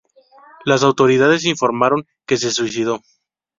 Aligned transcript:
Las 0.65 0.81
autoridades 0.81 1.45
informaron 1.45 2.07
que 2.25 2.37
se 2.37 2.49
suicidó. 2.49 3.03